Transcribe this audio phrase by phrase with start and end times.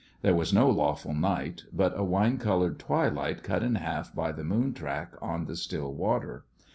[0.23, 4.43] There was no lawful night, but a wine coloured twilight cut in half by the
[4.43, 6.43] moon track on the still water.